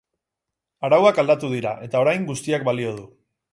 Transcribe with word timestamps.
Arauak 0.87 1.19
aldatu 1.25 1.51
dira 1.57 1.75
eta 1.89 2.03
orain 2.07 2.25
guztiak 2.33 2.67
balio 2.71 2.97
du. 3.01 3.07